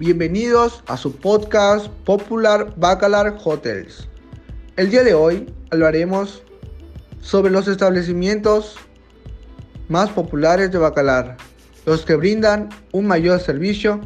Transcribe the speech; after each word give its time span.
Bienvenidos 0.00 0.82
a 0.86 0.96
su 0.96 1.14
podcast 1.14 1.88
Popular 2.06 2.72
Bacalar 2.78 3.36
Hotels. 3.44 4.08
El 4.78 4.90
día 4.90 5.04
de 5.04 5.12
hoy 5.12 5.52
hablaremos 5.70 6.42
sobre 7.20 7.52
los 7.52 7.68
establecimientos 7.68 8.76
más 9.90 10.08
populares 10.08 10.72
de 10.72 10.78
Bacalar, 10.78 11.36
los 11.84 12.06
que 12.06 12.14
brindan 12.14 12.70
un 12.92 13.06
mayor 13.06 13.40
servicio 13.40 14.00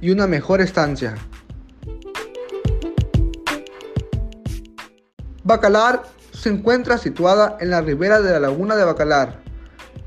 y 0.00 0.10
una 0.12 0.28
mejor 0.28 0.60
estancia. 0.60 1.16
Bacalar 5.42 6.04
se 6.30 6.50
encuentra 6.50 6.96
situada 6.96 7.56
en 7.58 7.70
la 7.70 7.80
ribera 7.80 8.20
de 8.20 8.30
la 8.30 8.38
laguna 8.38 8.76
de 8.76 8.84
Bacalar, 8.84 9.40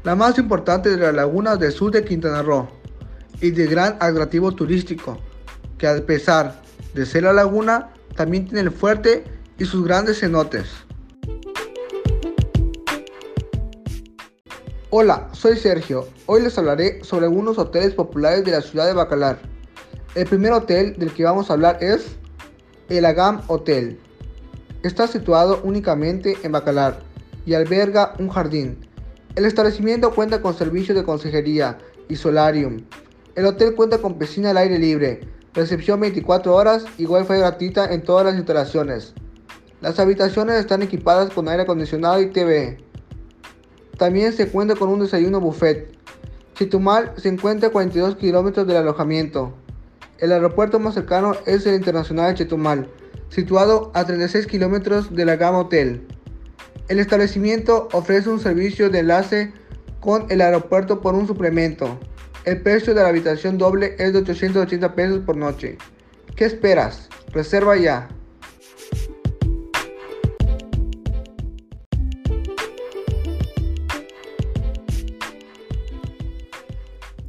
la 0.05 0.15
más 0.15 0.37
importante 0.37 0.89
de 0.89 0.95
las 0.95 1.13
lagunas 1.13 1.59
del 1.59 1.73
sur 1.73 1.91
de 1.91 2.05
Quintana 2.05 2.41
Roo 2.43 2.69
y 3.41 3.51
de 3.51 3.67
gran 3.67 3.97
atractivo 3.99 4.53
turístico, 4.53 5.19
que 5.83 5.89
a 5.89 6.05
pesar 6.05 6.61
de 6.93 7.05
ser 7.05 7.23
la 7.23 7.33
laguna, 7.33 7.89
también 8.15 8.45
tiene 8.45 8.61
el 8.61 8.71
fuerte 8.71 9.25
y 9.59 9.65
sus 9.65 9.83
grandes 9.83 10.21
cenotes. 10.21 10.69
Hola, 14.91 15.27
soy 15.33 15.57
Sergio. 15.57 16.07
Hoy 16.25 16.41
les 16.41 16.57
hablaré 16.57 17.03
sobre 17.03 17.25
algunos 17.25 17.57
hoteles 17.57 17.93
populares 17.95 18.45
de 18.45 18.51
la 18.51 18.61
ciudad 18.61 18.85
de 18.85 18.93
Bacalar. 18.93 19.39
El 20.15 20.25
primer 20.25 20.53
hotel 20.53 20.95
del 20.97 21.13
que 21.13 21.25
vamos 21.25 21.49
a 21.49 21.53
hablar 21.55 21.79
es 21.81 22.15
el 22.87 23.03
Agam 23.03 23.41
Hotel. 23.47 23.99
Está 24.83 25.05
situado 25.07 25.59
únicamente 25.65 26.37
en 26.43 26.53
Bacalar 26.53 27.01
y 27.45 27.55
alberga 27.55 28.13
un 28.19 28.29
jardín. 28.29 28.87
El 29.35 29.43
establecimiento 29.43 30.15
cuenta 30.15 30.41
con 30.41 30.57
servicios 30.57 30.97
de 30.97 31.03
consejería 31.03 31.77
y 32.07 32.15
solarium. 32.15 32.85
El 33.35 33.47
hotel 33.47 33.75
cuenta 33.75 33.97
con 33.97 34.17
piscina 34.17 34.51
al 34.51 34.57
aire 34.57 34.79
libre, 34.79 35.27
recepción 35.53 35.99
24 35.99 36.53
horas 36.53 36.85
y 36.97 37.05
wifi 37.05 37.35
gratuita 37.35 37.93
en 37.93 38.03
todas 38.03 38.25
las 38.25 38.35
instalaciones. 38.35 39.13
Las 39.81 39.99
habitaciones 39.99 40.55
están 40.55 40.81
equipadas 40.81 41.29
con 41.31 41.47
aire 41.47 41.63
acondicionado 41.63 42.21
y 42.21 42.27
TV. 42.27 42.77
También 43.97 44.33
se 44.33 44.47
cuenta 44.47 44.75
con 44.75 44.89
un 44.89 45.01
desayuno 45.01 45.39
buffet. 45.39 45.93
Chitumal 46.55 47.13
se 47.17 47.29
encuentra 47.29 47.69
a 47.69 47.71
42 47.71 48.15
kilómetros 48.15 48.65
del 48.65 48.77
alojamiento. 48.77 49.53
El 50.19 50.31
aeropuerto 50.31 50.79
más 50.79 50.93
cercano 50.93 51.35
es 51.45 51.65
el 51.65 51.75
Internacional 51.75 52.29
de 52.29 52.35
Chetumal, 52.39 52.87
situado 53.29 53.91
a 53.93 54.05
36 54.05 54.47
kilómetros 54.47 55.13
de 55.13 55.25
la 55.25 55.35
Gama 55.35 55.59
Hotel. 55.59 56.07
El 56.87 56.99
establecimiento 56.99 57.89
ofrece 57.91 58.29
un 58.29 58.39
servicio 58.39 58.89
de 58.89 58.99
enlace 58.99 59.53
con 59.99 60.25
el 60.29 60.41
aeropuerto 60.41 61.01
por 61.01 61.15
un 61.15 61.27
suplemento. 61.27 61.99
El 62.45 62.61
precio 62.61 62.93
de 62.93 63.01
la 63.01 63.07
habitación 63.07 63.57
doble 63.57 63.95
es 63.97 64.11
de 64.11 64.19
880 64.19 64.95
pesos 64.95 65.19
por 65.25 65.37
noche. 65.37 65.77
¿Qué 66.35 66.43
esperas? 66.43 67.07
Reserva 67.31 67.77
ya. 67.77 68.09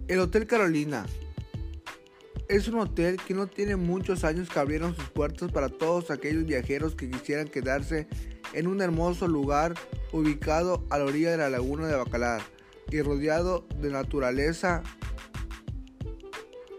El 0.09 0.19
Hotel 0.19 0.49
Carolina 0.49 1.07
es 2.49 2.67
un 2.67 2.81
hotel 2.81 3.17
que 3.25 3.35
no 3.35 3.47
tiene 3.47 3.77
muchos 3.77 4.25
años 4.25 4.49
que 4.51 4.59
abrieron 4.59 4.97
sus 4.97 5.11
puertas 5.11 5.53
para 5.53 5.69
todos 5.69 6.11
aquellos 6.11 6.45
viajeros 6.45 6.97
que 6.97 7.09
quisieran 7.09 7.47
quedarse 7.47 8.09
en 8.53 8.67
un 8.67 8.83
hermoso 8.83 9.29
lugar 9.29 9.75
ubicado 10.13 10.85
a 10.91 10.99
la 10.99 11.05
orilla 11.05 11.31
de 11.31 11.37
la 11.37 11.51
laguna 11.51 11.87
de 11.87 11.95
Bacalar 11.95 12.43
y 12.91 13.01
rodeado 13.01 13.65
de 13.81 13.91
naturaleza. 13.91 14.83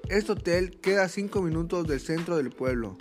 Este 0.09 0.33
hotel 0.33 0.79
queda 0.81 1.05
a 1.05 1.09
5 1.09 1.41
minutos 1.41 1.87
del 1.87 1.99
centro 1.99 2.37
del 2.37 2.51
pueblo. 2.51 2.95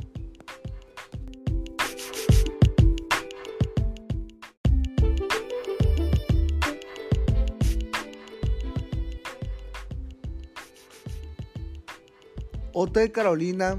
Hotel 12.73 13.12
Carolina 13.12 13.79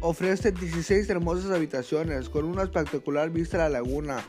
ofrece 0.00 0.52
16 0.52 1.08
hermosas 1.08 1.50
habitaciones 1.50 2.28
con 2.28 2.44
una 2.44 2.62
espectacular 2.62 3.30
vista 3.30 3.56
a 3.56 3.70
la 3.70 3.80
laguna, 3.80 4.22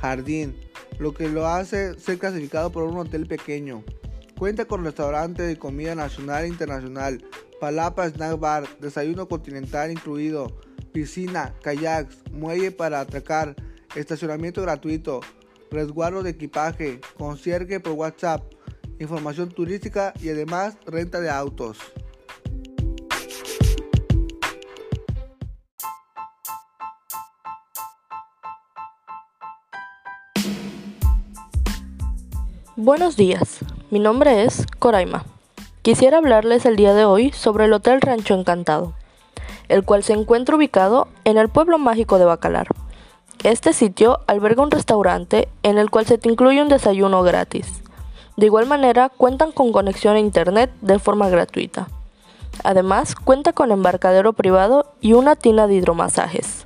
jardín, 0.00 0.56
lo 0.98 1.14
que 1.14 1.28
lo 1.28 1.46
hace 1.46 1.98
ser 2.00 2.18
clasificado 2.18 2.72
por 2.72 2.82
un 2.82 2.98
hotel 2.98 3.28
pequeño. 3.28 3.84
Cuenta 4.36 4.64
con 4.64 4.84
restaurante 4.84 5.44
de 5.44 5.56
comida 5.56 5.94
nacional 5.94 6.44
e 6.44 6.48
internacional, 6.48 7.24
palapa 7.62 8.08
snack 8.10 8.40
bar, 8.40 8.68
desayuno 8.80 9.28
continental 9.28 9.92
incluido, 9.92 10.48
piscina, 10.90 11.54
kayaks, 11.62 12.16
muelle 12.32 12.72
para 12.72 12.98
atracar, 12.98 13.54
estacionamiento 13.94 14.62
gratuito, 14.62 15.20
resguardo 15.70 16.24
de 16.24 16.30
equipaje, 16.30 17.00
concierge 17.16 17.78
por 17.78 17.92
WhatsApp, 17.92 18.42
información 18.98 19.48
turística 19.48 20.12
y 20.20 20.30
además 20.30 20.76
renta 20.86 21.20
de 21.20 21.30
autos. 21.30 21.78
Buenos 32.74 33.16
días, 33.16 33.60
mi 33.92 34.00
nombre 34.00 34.42
es 34.42 34.66
Coraima. 34.80 35.31
Quisiera 35.82 36.18
hablarles 36.18 36.64
el 36.64 36.76
día 36.76 36.94
de 36.94 37.04
hoy 37.04 37.32
sobre 37.32 37.64
el 37.64 37.72
Hotel 37.72 38.00
Rancho 38.00 38.34
Encantado, 38.34 38.92
el 39.68 39.84
cual 39.84 40.04
se 40.04 40.12
encuentra 40.12 40.54
ubicado 40.54 41.08
en 41.24 41.38
el 41.38 41.48
pueblo 41.48 41.76
mágico 41.76 42.20
de 42.20 42.24
Bacalar. 42.24 42.68
Este 43.42 43.72
sitio 43.72 44.20
alberga 44.28 44.62
un 44.62 44.70
restaurante 44.70 45.48
en 45.64 45.78
el 45.78 45.90
cual 45.90 46.06
se 46.06 46.18
te 46.18 46.30
incluye 46.30 46.62
un 46.62 46.68
desayuno 46.68 47.24
gratis. 47.24 47.82
De 48.36 48.46
igual 48.46 48.66
manera, 48.66 49.08
cuentan 49.08 49.50
con 49.50 49.72
conexión 49.72 50.14
a 50.14 50.20
internet 50.20 50.70
de 50.82 51.00
forma 51.00 51.28
gratuita. 51.28 51.88
Además, 52.62 53.16
cuenta 53.16 53.52
con 53.52 53.72
embarcadero 53.72 54.34
privado 54.34 54.86
y 55.00 55.14
una 55.14 55.34
tina 55.34 55.66
de 55.66 55.74
hidromasajes. 55.74 56.62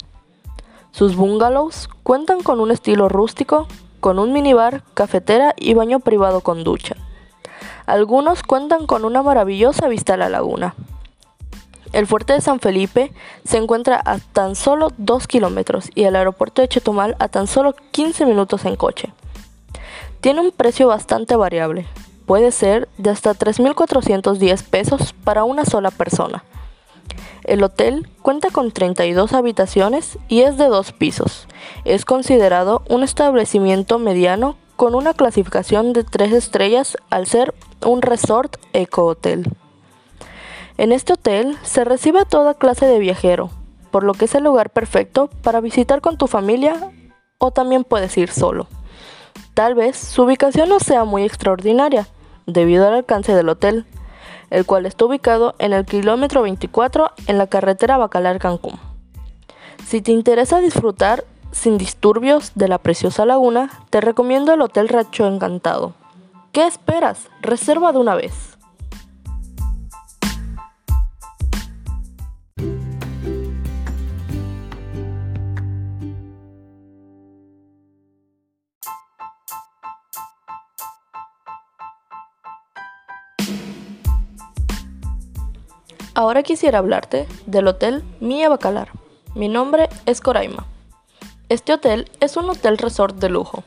Sus 0.91 1.17
bungalows 1.17 1.89
cuentan 2.03 2.43
con 2.43 2.61
un 2.61 2.71
estilo 2.71 3.09
rústico 3.09 3.67
con 4.01 4.19
un 4.19 4.35
minibar, 4.35 4.83
cafetera 4.93 5.55
y 5.57 5.73
baño 5.73 6.01
privado 6.01 6.43
con 6.43 6.65
ducha. 6.65 6.96
Algunos 7.87 8.43
cuentan 8.43 8.87
con 8.87 9.05
una 9.05 9.23
maravillosa 9.23 9.89
vista 9.89 10.15
a 10.15 10.17
la 10.17 10.29
laguna. 10.29 10.75
El 11.93 12.07
fuerte 12.07 12.33
de 12.33 12.41
San 12.41 12.59
Felipe 12.59 13.13
se 13.45 13.59
encuentra 13.59 14.01
a 14.05 14.19
tan 14.19 14.57
solo 14.57 14.93
2 14.99 15.29
kilómetros 15.29 15.91
y 15.95 16.03
el 16.03 16.17
aeropuerto 16.17 16.61
de 16.61 16.69
Chetumal 16.69 17.17
a 17.21 17.29
tan 17.29 17.47
solo 17.47 17.75
15 17.93 18.27
minutos 18.27 18.65
en 18.65 18.77
coche. 18.77 19.13
Tiene 20.21 20.41
un 20.41 20.51
precio 20.51 20.89
bastante 20.89 21.37
variable, 21.37 21.87
puede 22.27 22.51
ser 22.51 22.89
de 22.99 23.11
hasta 23.11 23.35
3.410 23.35 24.65
pesos 24.65 25.15
para 25.25 25.45
una 25.45 25.65
sola 25.65 25.93
persona. 25.93 26.45
El 27.45 27.63
hotel 27.63 28.09
cuenta 28.23 28.51
con 28.51 28.73
32 28.73 29.33
habitaciones 29.33 30.19
y 30.27 30.41
es 30.41 30.59
de 30.59 30.67
dos 30.67 30.91
pisos. 30.93 31.47
Es 31.85 32.05
considerado 32.05 32.83
un 32.89 33.05
establecimiento 33.05 34.01
mediano 34.01 34.57
con 34.77 34.95
una 34.95 35.15
clasificación 35.15 35.93
de 35.93 36.05
3 36.05 36.33
estrellas 36.33 36.97
al 37.11 37.27
ser 37.27 37.55
un 37.85 38.03
resort 38.03 38.57
eco-hotel. 38.73 39.51
En 40.79 40.93
este 40.93 41.15
hotel 41.15 41.57
se 41.63 41.85
recibe 41.85 42.21
a 42.21 42.25
toda 42.27 42.55
clase 42.55 42.87
de 42.87 42.99
viajero, 42.99 43.51
por 43.91 44.05
lo 44.05 44.13
que 44.13 44.27
es 44.27 44.35
el 44.35 44.45
lugar 44.45 44.71
perfecto 44.71 45.31
para 45.43 45.61
visitar 45.61 46.03
con 46.03 46.19
tu 46.19 46.27
familia 46.27 46.93
o 47.39 47.51
también 47.51 47.85
puedes 47.85 48.17
ir 48.19 48.31
solo. 48.31 48.69
Tal 49.55 49.75
vez 49.75 49.97
su 49.97 50.25
ubicación 50.25 50.69
no 50.69 50.81
sea 50.81 51.05
muy 51.05 51.25
extraordinaria, 51.25 52.07
debido 52.47 52.87
al 52.87 52.95
alcance 52.95 53.35
del 53.35 53.49
hotel, 53.49 53.87
el 54.51 54.67
cual 54.67 54.87
está 54.87 55.07
ubicado 55.07 55.55
en 55.59 55.73
el 55.73 55.85
kilómetro 55.85 56.43
24 56.43 57.11
en 57.27 57.39
la 57.39 57.47
carretera 57.47 57.99
Bacalar-Cancún. 57.99 58.79
Si 59.87 60.03
te 60.03 60.13
interesa 60.13 60.61
disfrutar 60.61 61.25
sin 61.57 61.79
disturbios 61.79 62.53
de 62.55 62.69
la 62.69 62.79
preciosa 62.79 63.25
laguna, 63.25 63.71
te 63.91 64.01
recomiendo 64.01 64.53
el 64.53 64.61
Hotel 64.61 64.89
Racho 64.89 65.27
Encantado. 65.27 65.95
¿Qué 66.53 66.67
esperas? 66.67 67.29
Reserva 67.41 67.93
de 67.93 67.99
una 67.99 68.15
vez. 68.15 68.57
Ahora 86.15 86.43
quisiera 86.43 86.79
hablarte 86.79 87.27
del 87.47 87.67
Hotel 87.69 88.03
Mia 88.21 88.49
Bacalar. 88.49 88.91
Mi 89.35 89.49
nombre 89.49 89.89
es 90.07 90.21
Coraima. 90.21 90.67
Este 91.49 91.73
hotel 91.73 92.11
es 92.19 92.37
un 92.37 92.51
hotel 92.51 92.77
resort 92.77 93.19
de 93.19 93.29
lujo. 93.29 93.63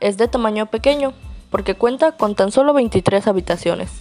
Es 0.00 0.16
de 0.16 0.26
tamaño 0.26 0.66
pequeño 0.66 1.12
porque 1.52 1.76
cuenta 1.76 2.16
con 2.16 2.34
tan 2.34 2.50
solo 2.50 2.72
23 2.74 3.28
habitaciones. 3.28 3.92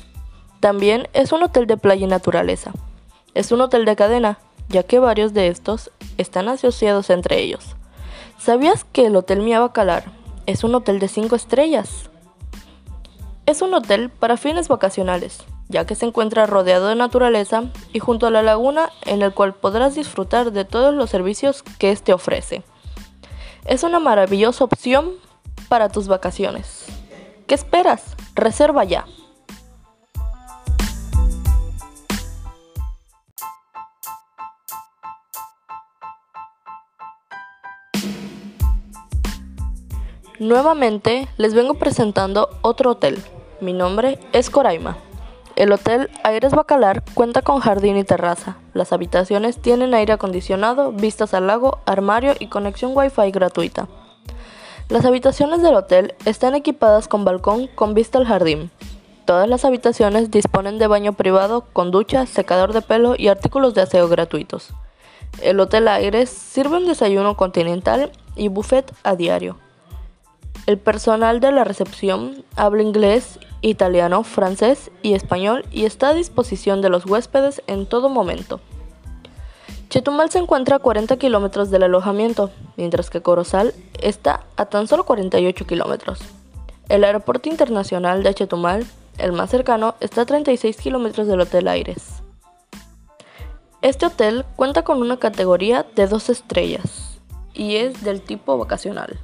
También 0.59 1.07
es 1.13 1.31
un 1.31 1.43
hotel 1.43 1.67
de 1.67 1.77
playa 1.77 2.05
y 2.05 2.09
naturaleza. 2.09 2.71
Es 3.35 3.51
un 3.51 3.61
hotel 3.61 3.85
de 3.85 3.95
cadena, 3.95 4.39
ya 4.69 4.81
que 4.81 4.97
varios 4.97 5.35
de 5.35 5.49
estos 5.49 5.91
están 6.17 6.49
asociados 6.49 7.11
entre 7.11 7.39
ellos. 7.41 7.75
¿Sabías 8.39 8.85
que 8.85 9.05
el 9.05 9.15
Hotel 9.15 9.41
Mia 9.41 9.59
Bacalar 9.59 10.05
es 10.47 10.63
un 10.63 10.73
hotel 10.73 10.97
de 10.97 11.07
5 11.07 11.35
estrellas? 11.35 12.09
Es 13.45 13.61
un 13.61 13.71
hotel 13.75 14.09
para 14.09 14.35
fines 14.35 14.67
vacacionales, 14.67 15.43
ya 15.69 15.85
que 15.85 15.93
se 15.93 16.07
encuentra 16.07 16.47
rodeado 16.47 16.87
de 16.87 16.95
naturaleza 16.95 17.65
y 17.93 17.99
junto 17.99 18.25
a 18.25 18.31
la 18.31 18.41
laguna 18.41 18.89
en 19.05 19.21
el 19.21 19.31
cual 19.31 19.53
podrás 19.53 19.93
disfrutar 19.93 20.51
de 20.51 20.65
todos 20.65 20.95
los 20.95 21.11
servicios 21.11 21.61
que 21.77 21.91
éste 21.91 22.13
ofrece. 22.13 22.63
Es 23.65 23.83
una 23.83 23.99
maravillosa 23.99 24.63
opción 24.63 25.11
para 25.69 25.89
tus 25.89 26.07
vacaciones. 26.07 26.87
¿Qué 27.47 27.55
esperas? 27.55 28.15
Reserva 28.33 28.83
ya. 28.83 29.05
Nuevamente 40.39 41.27
les 41.37 41.53
vengo 41.53 41.75
presentando 41.75 42.49
otro 42.63 42.91
hotel. 42.91 43.23
Mi 43.59 43.73
nombre 43.73 44.17
es 44.33 44.49
Coraima. 44.49 44.97
El 45.55 45.71
Hotel 45.71 46.09
Aires 46.23 46.53
Bacalar 46.53 47.03
cuenta 47.13 47.41
con 47.41 47.59
jardín 47.59 47.97
y 47.97 48.03
terraza. 48.03 48.55
Las 48.73 48.93
habitaciones 48.93 49.61
tienen 49.61 49.93
aire 49.93 50.13
acondicionado, 50.13 50.91
vistas 50.91 51.33
al 51.33 51.47
lago, 51.47 51.79
armario 51.85 52.33
y 52.39 52.47
conexión 52.47 52.93
Wi-Fi 52.95 53.31
gratuita. 53.31 53.87
Las 54.87 55.05
habitaciones 55.05 55.61
del 55.61 55.75
hotel 55.75 56.15
están 56.25 56.55
equipadas 56.55 57.07
con 57.07 57.25
balcón 57.25 57.67
con 57.67 57.93
vista 57.93 58.17
al 58.17 58.25
jardín. 58.25 58.71
Todas 59.25 59.47
las 59.47 59.65
habitaciones 59.65 60.31
disponen 60.31 60.79
de 60.79 60.87
baño 60.87 61.13
privado 61.13 61.65
con 61.73 61.91
ducha, 61.91 62.25
secador 62.25 62.73
de 62.73 62.81
pelo 62.81 63.15
y 63.17 63.27
artículos 63.27 63.73
de 63.73 63.81
aseo 63.81 64.07
gratuitos. 64.07 64.73
El 65.41 65.59
Hotel 65.59 65.87
Aires 65.87 66.29
sirve 66.29 66.77
un 66.77 66.87
desayuno 66.87 67.37
continental 67.37 68.11
y 68.35 68.47
buffet 68.47 68.93
a 69.03 69.15
diario. 69.15 69.57
El 70.65 70.77
personal 70.77 71.39
de 71.39 71.51
la 71.51 71.63
recepción 71.63 72.43
habla 72.55 72.83
inglés, 72.83 73.39
italiano, 73.61 74.23
francés 74.23 74.91
y 75.01 75.13
español 75.13 75.65
y 75.71 75.85
está 75.85 76.09
a 76.09 76.13
disposición 76.13 76.81
de 76.81 76.89
los 76.89 77.05
huéspedes 77.05 77.61
en 77.67 77.85
todo 77.85 78.09
momento. 78.09 78.59
Chetumal 79.89 80.31
se 80.31 80.39
encuentra 80.39 80.77
a 80.77 80.79
40 80.79 81.17
kilómetros 81.17 81.69
del 81.69 81.83
alojamiento, 81.83 82.49
mientras 82.77 83.09
que 83.09 83.21
Corozal 83.21 83.73
está 84.01 84.45
a 84.55 84.65
tan 84.65 84.87
solo 84.87 85.05
48 85.05 85.67
kilómetros. 85.67 86.19
El 86.87 87.03
aeropuerto 87.03 87.49
internacional 87.49 88.23
de 88.23 88.33
Chetumal, 88.33 88.85
el 89.17 89.33
más 89.33 89.49
cercano, 89.49 89.95
está 89.99 90.21
a 90.21 90.25
36 90.25 90.77
kilómetros 90.77 91.27
del 91.27 91.41
Hotel 91.41 91.67
Aires. 91.67 92.23
Este 93.81 94.05
hotel 94.05 94.45
cuenta 94.55 94.83
con 94.83 95.01
una 95.01 95.17
categoría 95.17 95.85
de 95.95 96.07
dos 96.07 96.29
estrellas 96.29 97.19
y 97.53 97.77
es 97.77 98.03
del 98.03 98.21
tipo 98.21 98.57
vacacional. 98.57 99.19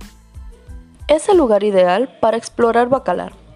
Es 1.07 1.29
el 1.29 1.37
lugar 1.37 1.63
ideal 1.63 2.17
para 2.19 2.37
explorar 2.37 2.89
Bacalar. 2.89 3.46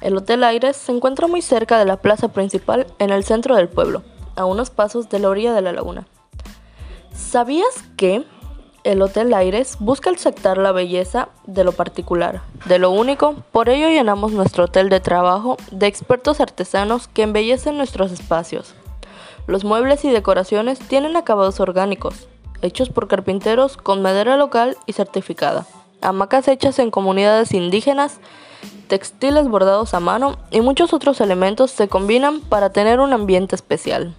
El 0.00 0.16
Hotel 0.16 0.44
Aires 0.44 0.76
se 0.76 0.92
encuentra 0.92 1.26
muy 1.26 1.42
cerca 1.42 1.78
de 1.78 1.84
la 1.84 1.96
plaza 1.96 2.28
principal 2.28 2.86
en 2.98 3.10
el 3.10 3.24
centro 3.24 3.56
del 3.56 3.68
pueblo, 3.68 4.02
a 4.36 4.44
unos 4.44 4.70
pasos 4.70 5.08
de 5.08 5.18
la 5.18 5.28
orilla 5.28 5.52
de 5.52 5.62
la 5.62 5.72
laguna. 5.72 6.06
¿Sabías 7.12 7.82
que 7.96 8.24
el 8.84 9.02
Hotel 9.02 9.34
Aires 9.34 9.76
busca 9.80 10.10
aceptar 10.10 10.56
la 10.56 10.72
belleza 10.72 11.30
de 11.46 11.64
lo 11.64 11.72
particular, 11.72 12.42
de 12.66 12.78
lo 12.78 12.90
único? 12.90 13.34
Por 13.50 13.68
ello 13.68 13.88
llenamos 13.88 14.32
nuestro 14.32 14.64
hotel 14.64 14.88
de 14.88 15.00
trabajo 15.00 15.56
de 15.72 15.88
expertos 15.88 16.40
artesanos 16.40 17.08
que 17.08 17.22
embellecen 17.22 17.76
nuestros 17.76 18.12
espacios. 18.12 18.74
Los 19.46 19.64
muebles 19.64 20.04
y 20.04 20.10
decoraciones 20.10 20.78
tienen 20.78 21.16
acabados 21.16 21.58
orgánicos, 21.58 22.28
hechos 22.62 22.88
por 22.88 23.08
carpinteros 23.08 23.76
con 23.76 24.00
madera 24.00 24.36
local 24.36 24.76
y 24.86 24.92
certificada 24.92 25.66
hamacas 26.00 26.48
hechas 26.48 26.78
en 26.78 26.90
comunidades 26.90 27.52
indígenas, 27.52 28.18
textiles 28.88 29.46
bordados 29.48 29.94
a 29.94 30.00
mano 30.00 30.38
y 30.50 30.60
muchos 30.60 30.92
otros 30.92 31.20
elementos 31.20 31.70
se 31.70 31.88
combinan 31.88 32.40
para 32.40 32.70
tener 32.70 32.98
un 33.00 33.12
ambiente 33.12 33.54
especial. 33.54 34.14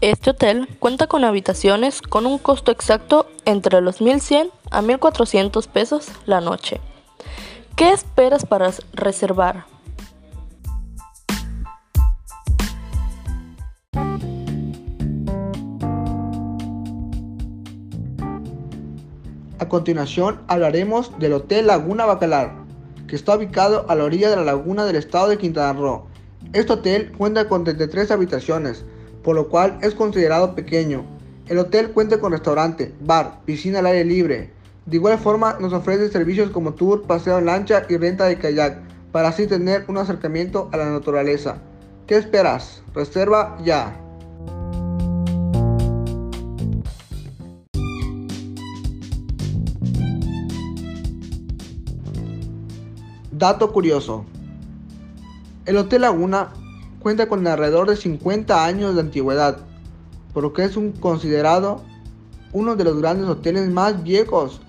Este 0.00 0.30
hotel 0.30 0.68
cuenta 0.78 1.06
con 1.06 1.24
habitaciones 1.24 2.02
con 2.02 2.24
un 2.24 2.38
costo 2.38 2.70
exacto 2.70 3.26
entre 3.44 3.80
los 3.80 4.00
1100 4.00 4.50
a 4.70 4.82
1400 4.82 5.66
pesos 5.66 6.08
la 6.24 6.40
noche. 6.40 6.80
¿Qué 7.76 7.90
esperas 7.90 8.46
para 8.46 8.72
reservar? 8.92 9.66
A 19.60 19.68
continuación 19.68 20.40
hablaremos 20.46 21.18
del 21.18 21.32
Hotel 21.32 21.66
Laguna 21.66 22.06
Bacalar, 22.06 22.57
que 23.08 23.16
está 23.16 23.36
ubicado 23.36 23.86
a 23.88 23.94
la 23.94 24.04
orilla 24.04 24.30
de 24.30 24.36
la 24.36 24.44
laguna 24.44 24.84
del 24.84 24.96
estado 24.96 25.28
de 25.28 25.38
Quintana 25.38 25.72
Roo. 25.72 26.06
Este 26.52 26.72
hotel 26.72 27.10
cuenta 27.16 27.48
con 27.48 27.64
33 27.64 28.10
habitaciones, 28.10 28.84
por 29.24 29.34
lo 29.34 29.48
cual 29.48 29.78
es 29.82 29.94
considerado 29.94 30.54
pequeño. 30.54 31.04
El 31.48 31.58
hotel 31.58 31.90
cuenta 31.90 32.20
con 32.20 32.32
restaurante, 32.32 32.94
bar, 33.00 33.40
piscina 33.44 33.80
al 33.80 33.86
aire 33.86 34.04
libre. 34.04 34.50
De 34.86 34.96
igual 34.96 35.18
forma 35.18 35.56
nos 35.58 35.72
ofrece 35.72 36.10
servicios 36.10 36.50
como 36.50 36.74
tour, 36.74 37.02
paseo 37.02 37.38
en 37.38 37.46
lancha 37.46 37.84
y 37.88 37.96
renta 37.96 38.26
de 38.26 38.38
kayak, 38.38 38.78
para 39.10 39.28
así 39.28 39.46
tener 39.46 39.84
un 39.88 39.98
acercamiento 39.98 40.68
a 40.72 40.76
la 40.76 40.90
naturaleza. 40.90 41.58
¿Qué 42.06 42.16
esperas? 42.16 42.82
Reserva 42.94 43.58
ya. 43.64 44.07
Dato 53.38 53.72
curioso. 53.72 54.24
El 55.64 55.76
Hotel 55.76 56.00
Laguna 56.00 56.48
cuenta 56.98 57.28
con 57.28 57.46
alrededor 57.46 57.88
de 57.88 57.94
50 57.94 58.64
años 58.64 58.96
de 58.96 59.00
antigüedad, 59.00 59.58
por 60.34 60.42
lo 60.42 60.52
que 60.52 60.64
es 60.64 60.76
un 60.76 60.90
considerado 60.90 61.84
uno 62.52 62.74
de 62.74 62.82
los 62.82 62.98
grandes 62.98 63.28
hoteles 63.28 63.70
más 63.70 64.02
viejos 64.02 64.60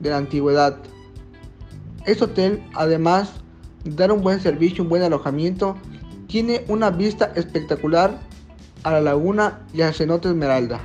de 0.00 0.08
la 0.08 0.16
antigüedad. 0.16 0.78
Este 2.06 2.24
hotel, 2.24 2.64
además 2.72 3.32
de 3.84 3.90
dar 3.90 4.10
un 4.10 4.22
buen 4.22 4.40
servicio, 4.40 4.84
un 4.84 4.88
buen 4.88 5.02
alojamiento, 5.02 5.76
tiene 6.28 6.64
una 6.68 6.88
vista 6.88 7.30
espectacular 7.34 8.18
a 8.84 8.92
la 8.92 9.02
laguna 9.02 9.66
y 9.74 9.82
al 9.82 9.92
cenote 9.92 10.28
Esmeralda. 10.28 10.80